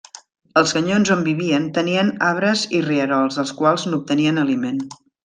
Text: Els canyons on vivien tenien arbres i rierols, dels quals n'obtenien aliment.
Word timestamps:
Els 0.59 0.71
canyons 0.77 1.11
on 1.15 1.19
vivien 1.27 1.67
tenien 1.77 2.09
arbres 2.29 2.63
i 2.79 2.83
rierols, 2.89 3.39
dels 3.41 3.53
quals 3.61 3.87
n'obtenien 3.93 4.45
aliment. 4.47 4.83